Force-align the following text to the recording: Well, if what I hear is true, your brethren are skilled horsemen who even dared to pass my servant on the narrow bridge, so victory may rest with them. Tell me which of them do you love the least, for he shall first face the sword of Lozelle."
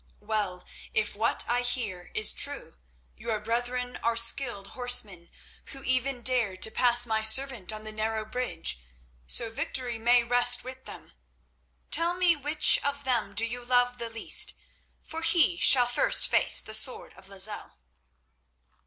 Well, 0.19 0.65
if 0.95 1.15
what 1.15 1.45
I 1.47 1.61
hear 1.61 2.09
is 2.15 2.33
true, 2.33 2.77
your 3.15 3.39
brethren 3.39 3.97
are 3.97 4.15
skilled 4.17 4.69
horsemen 4.69 5.29
who 5.67 5.83
even 5.83 6.23
dared 6.23 6.63
to 6.63 6.71
pass 6.71 7.05
my 7.05 7.21
servant 7.21 7.71
on 7.71 7.83
the 7.83 7.91
narrow 7.91 8.25
bridge, 8.25 8.79
so 9.27 9.51
victory 9.51 9.99
may 9.99 10.23
rest 10.23 10.63
with 10.63 10.85
them. 10.85 11.13
Tell 11.91 12.15
me 12.15 12.35
which 12.35 12.79
of 12.83 13.03
them 13.03 13.35
do 13.35 13.45
you 13.45 13.63
love 13.63 13.99
the 13.99 14.09
least, 14.09 14.55
for 15.03 15.21
he 15.21 15.57
shall 15.57 15.85
first 15.87 16.27
face 16.27 16.61
the 16.61 16.73
sword 16.73 17.13
of 17.13 17.29
Lozelle." 17.29 17.77